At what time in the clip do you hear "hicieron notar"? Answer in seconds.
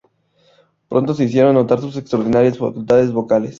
1.25-1.79